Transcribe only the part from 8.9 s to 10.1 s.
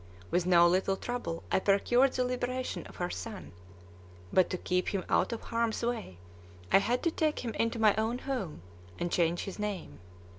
and change his name.